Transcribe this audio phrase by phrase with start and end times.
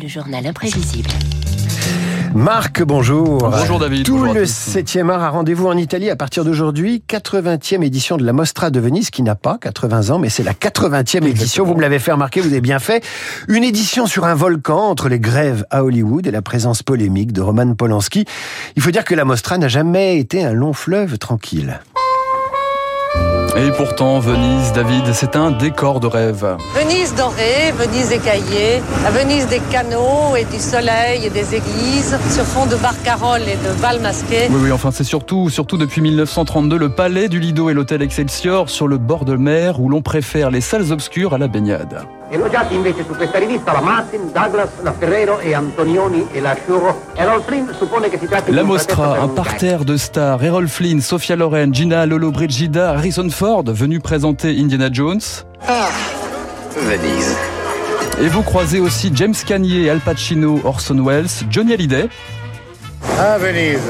[0.00, 1.10] le journal imprévisible.
[2.34, 3.38] Marc, bonjour.
[3.38, 4.06] Bonjour David.
[4.06, 4.76] Tout bonjour le tous.
[4.76, 7.04] 7e art a rendez-vous en Italie à partir d'aujourd'hui.
[7.06, 10.54] 80e édition de la Mostra de Venise qui n'a pas 80 ans, mais c'est la
[10.54, 11.64] 80e édition.
[11.64, 13.04] Vous me l'avez fait remarquer, vous avez bien fait.
[13.48, 17.42] Une édition sur un volcan entre les grèves à Hollywood et la présence polémique de
[17.42, 18.24] Roman Polanski.
[18.76, 21.80] Il faut dire que la Mostra n'a jamais été un long fleuve tranquille.
[23.54, 26.56] Et pourtant, Venise, David, c'est un décor de rêve.
[26.74, 32.44] Venise dorée, Venise écaillée, la Venise des canaux et du soleil et des églises, sur
[32.44, 34.48] fond de barcaroles et de balles masquées.
[34.48, 38.70] Oui, oui, enfin, c'est surtout, surtout depuis 1932, le palais du Lido et l'hôtel Excelsior
[38.70, 42.06] sur le bord de mer où l'on préfère les salles obscures à la baignade.
[42.32, 47.08] Elogiati invece su questa rivista la Martin, Douglas, la Ferrero e Antonioni e la Shuro.
[47.12, 50.42] Errol Flynn suppone che si tratti di La Mostra, un parterre de stars.
[50.42, 55.44] Errol Flynn, Sophia Loren, Gina Lolo Brigida, Harrison Ford, venus présenter Indiana Jones.
[56.74, 57.36] Venise.
[58.18, 62.08] Et vous croisez aussi James Cagney, Al Pacino, Orson Welles, Johnny Hallyday.
[63.18, 63.80] À Venise.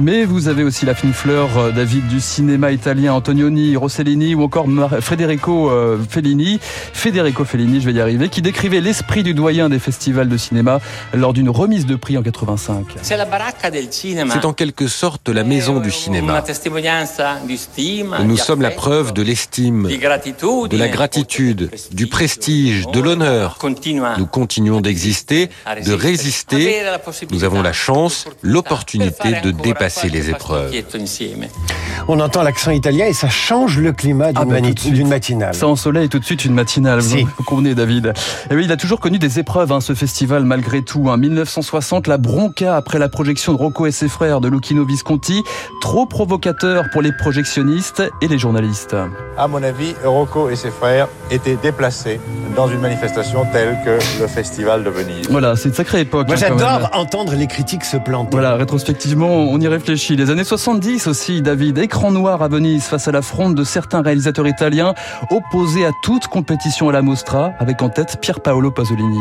[0.00, 4.42] Mais vous avez aussi la fine fleur, euh, David, du cinéma italien, Antonioni, Rossellini ou
[4.42, 4.66] encore
[5.00, 9.78] Federico euh, Fellini, Federico Fellini, je vais y arriver, qui décrivait l'esprit du doyen des
[9.78, 10.80] festivals de cinéma
[11.12, 12.86] lors d'une remise de prix en 85.
[13.02, 14.32] C'est la baracca del cinema.
[14.32, 16.42] C'est en quelque sorte la maison du cinéma.
[18.24, 23.58] Nous sommes la preuve de l'estime, de la gratitude, du prestige, de l'honneur.
[24.18, 26.82] Nous continuons d'exister, a de résister.
[27.30, 30.72] Nous avons la chance, l'opportunità l'opportunité de dépasser les épreuves.
[32.08, 35.54] On entend l'accent italien et ça change le climat d'une Ah d'une matinale.
[35.54, 37.22] Ça en soleil tout de suite une matinale, Si.
[37.22, 38.12] vous, convenez David.
[38.50, 41.08] Et oui, il a toujours connu des épreuves, hein, ce festival malgré tout.
[41.08, 45.42] En 1960, la bronca après la projection de Rocco et ses frères de Lucchino Visconti,
[45.80, 48.96] trop provocateur pour les projectionnistes et les journalistes.
[49.36, 52.20] À mon avis, Rocco et ses frères étaient déplacés
[52.56, 55.28] dans une manifestation telle que le Festival de Venise.
[55.30, 56.28] Voilà, c'est une sacrée époque.
[56.28, 58.30] Moi hein, j'adore entendre les critiques se planter.
[58.32, 60.16] Voilà, rétrospectivement, on y réfléchit.
[60.16, 64.02] Les années 70 aussi, David, écran noir à Venise face à la fronde de certains
[64.02, 64.92] réalisateurs italiens
[65.30, 69.18] opposés à toute compétition à la Mostra, avec en tête Pier Paolo Pasolini.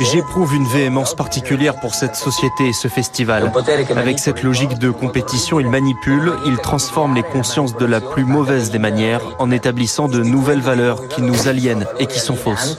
[0.00, 3.52] J'éprouve une véhémence particulière pour cette société et ce festival.
[3.96, 8.72] Avec cette logique de compétition, il manipule, il transforme les consciences de la plus mauvaise
[8.72, 12.76] des manières en établissant de nouvelles valeurs qui nous aliènent et qui sont fausses.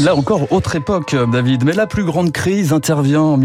[0.00, 1.64] Là encore, autre époque, David.
[1.64, 3.36] Mais la plus grande crise intervient en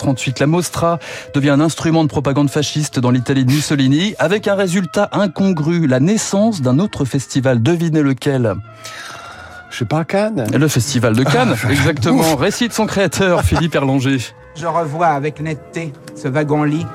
[0.00, 0.40] 1938.
[0.40, 0.98] La Mostra
[1.34, 6.00] devient un instrument de propagande fasciste dans l'Italie de Mussolini, avec un résultat incongru, la
[6.00, 7.62] naissance d'un autre festival.
[7.62, 8.54] Devinez lequel?
[9.70, 12.36] Je sais pas, Cannes Le Festival de Cannes, exactement.
[12.36, 14.18] Récit de son créateur, Philippe Erlanger.
[14.56, 16.86] Je revois avec netteté ce wagon-lit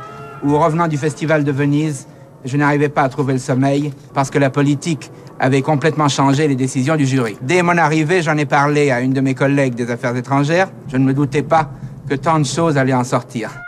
[0.44, 2.08] où, revenant du Festival de Venise,
[2.44, 6.56] je n'arrivais pas à trouver le sommeil parce que la politique avait complètement changé les
[6.56, 7.38] décisions du jury.
[7.42, 10.70] Dès mon arrivée, j'en ai parlé à une de mes collègues des affaires étrangères.
[10.88, 11.72] Je ne me doutais pas
[12.08, 13.65] que tant de choses allaient en sortir.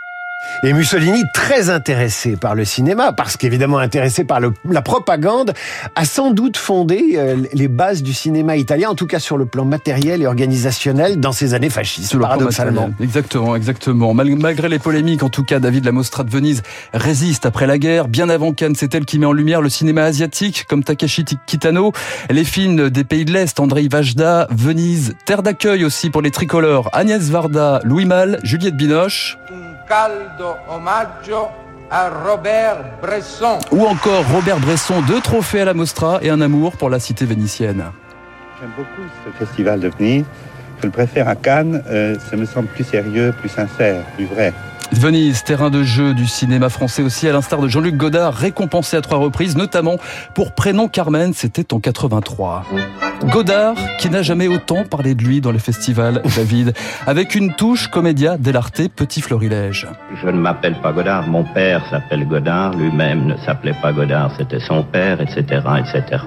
[0.64, 5.52] Et Mussolini, très intéressé par le cinéma, parce qu'évidemment intéressé par le- la propagande,
[5.94, 9.46] a sans doute fondé euh, les bases du cinéma italien, en tout cas sur le
[9.46, 12.90] plan matériel et organisationnel, dans ces années fascistes, Sur paradoxalement.
[13.00, 14.14] Exactement, exactement.
[14.14, 17.78] Mal- malgré les polémiques, en tout cas, David, la Mostra de Venise résiste après la
[17.78, 18.08] guerre.
[18.08, 21.92] Bien avant Cannes, c'est elle qui met en lumière le cinéma asiatique, comme Takashi Kitano,
[22.30, 26.90] les films des pays de l'Est, Andrei Vajda, Venise, terre d'accueil aussi pour les tricolores,
[26.92, 29.38] Agnès Varda, Louis Malle, Juliette Binoche,
[29.88, 31.48] caldo omaggio
[31.90, 33.58] à Robert Bresson.
[33.72, 37.24] ou encore Robert Bresson, deux trophées à la Mostra et un amour pour la cité
[37.24, 37.84] vénitienne.
[38.60, 40.24] J'aime beaucoup ce festival de Venise.
[40.80, 41.82] Je le préfère à Cannes.
[41.88, 44.52] euh, ça me semble plus sérieux, plus sincère, plus vrai.
[44.92, 49.00] Venise, terrain de jeu du cinéma français aussi, à l'instar de Jean-Luc Godard, récompensé à
[49.02, 49.96] trois reprises, notamment
[50.34, 52.64] pour Prénom Carmen, c'était en 83.
[53.24, 56.72] Godard, qui n'a jamais autant parlé de lui dans les festivals, David,
[57.06, 59.88] avec une touche comédia dell'arte, petit florilège.
[60.22, 64.60] Je ne m'appelle pas Godard, mon père s'appelle Godard, lui-même ne s'appelait pas Godard, c'était
[64.60, 66.22] son père, etc., etc.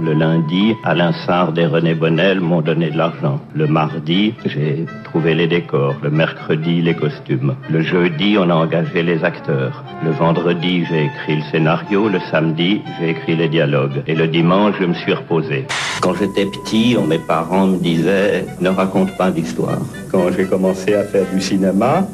[0.00, 3.40] Le lundi, Alain Sard et René Bonnel m'ont donné de l'argent.
[3.54, 5.96] Le mardi, j'ai trouvé les décors.
[6.02, 7.54] Le mercredi, les costumes.
[7.68, 9.84] Le jeudi, on a engagé les acteurs.
[10.04, 12.08] Le vendredi, j'ai écrit le scénario.
[12.08, 14.02] Le samedi, j'ai écrit les dialogues.
[14.06, 15.66] Et le dimanche, je me suis reposé.
[16.20, 19.80] J'étais petit, mes parents me disaient ne raconte pas d'histoire.
[20.10, 22.06] Quand j'ai commencé à faire du cinéma,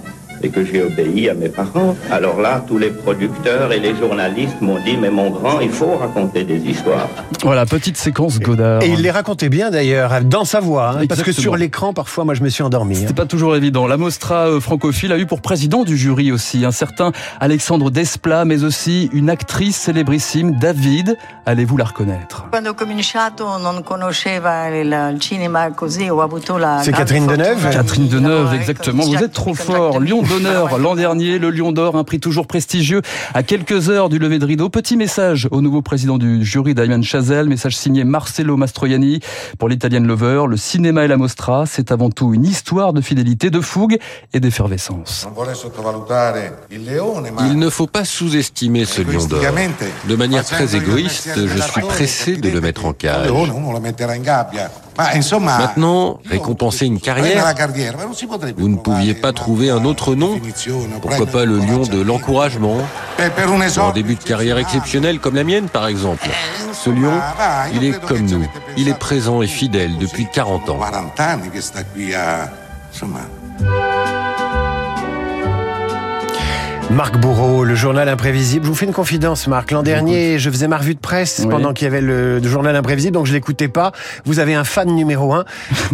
[0.43, 1.97] et que j'ai obéi à mes parents.
[2.11, 5.97] Alors là, tous les producteurs et les journalistes m'ont dit, mais mon grand, il faut
[5.97, 7.09] raconter des histoires.
[7.43, 8.83] Voilà, petite séquence Godard.
[8.83, 12.25] Et il les racontait bien d'ailleurs, dans sa voix, hein, parce que sur l'écran, parfois,
[12.25, 12.97] moi, je me suis endormi.
[12.97, 13.01] hein.
[13.03, 13.87] C'était pas toujours évident.
[13.87, 18.45] La Mostra euh, francophile a eu pour président du jury aussi un certain Alexandre Desplat,
[18.45, 21.17] mais aussi une actrice célébrissime, David.
[21.47, 22.47] Allez-vous la reconnaître?
[26.59, 29.05] La C'est Catherine Deneuve Catherine Deneuve, exactement.
[29.05, 30.01] Vous êtes trop fort.
[30.01, 30.26] Demy.
[30.29, 33.03] D'honneur l'an dernier, le Lion d'or, un prix toujours prestigieux
[33.35, 34.69] à quelques heures du lever de rideau.
[34.69, 39.21] Petit message au nouveau président du jury, Damien Chazelle, message signé Marcello Mastroianni
[39.59, 40.45] pour l'Italian Lover.
[40.49, 43.99] Le cinéma et la Mostra, c'est avant tout une histoire de fidélité, de fougue
[44.33, 45.29] et d'effervescence.
[47.41, 49.41] Il ne faut pas sous-estimer ce lion d'or.
[50.09, 53.31] De manière très égoïste, je suis pressé de le mettre en cage.
[54.99, 57.55] Insomma, Maintenant, récompenser une carrière,
[58.57, 60.41] vous ne pouviez pas trouver un autre nom
[61.01, 62.79] Pourquoi pas le lion de l'encouragement
[63.75, 66.29] Pour un début de carrière exceptionnel comme la mienne, par exemple.
[66.73, 67.13] Ce lion,
[67.75, 68.47] il est comme nous.
[68.77, 70.79] Il est présent et fidèle depuis 40 ans.
[76.91, 78.65] Marc Bourreau, le journal imprévisible.
[78.65, 79.73] Je vous fais une confidence, Marc.
[79.73, 81.51] L'an dernier, je faisais ma revue de presse Oui.
[81.51, 83.93] pendant qu'il y avait le, journal imprévisible, donc je l'écoutais pas.
[84.25, 85.45] Vous avez un fan numéro un,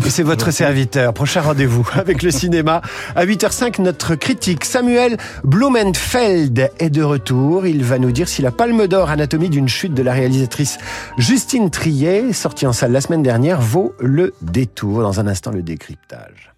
[0.06, 1.14] et c'est votre serviteur.
[1.14, 2.82] Prochain rendez-vous avec le cinéma.
[3.16, 7.66] À 8h05, notre critique Samuel Blumenfeld est de retour.
[7.66, 10.78] Il va nous dire si la Palme d'Or Anatomie d'une chute de la réalisatrice
[11.16, 15.00] Justine Triet, sortie en salle la semaine dernière, vaut le détour.
[15.00, 16.51] Dans un instant, le décryptage.